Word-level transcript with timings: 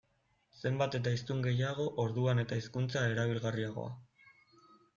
Zenbat 0.59 0.97
eta 0.99 1.13
hiztun 1.15 1.43
gehiago, 1.47 1.85
orduan 2.05 2.43
eta 2.45 2.59
hizkuntza 2.61 3.07
erabilgarriagoa. 3.13 3.95